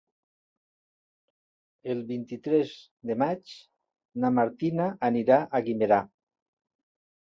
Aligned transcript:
El 1.95 2.01
vint-i-tres 2.09 2.73
de 3.11 3.19
maig 3.27 3.55
na 4.25 4.35
Martina 4.41 4.93
anirà 5.15 5.43
a 5.63 5.67
Guimerà. 5.71 6.05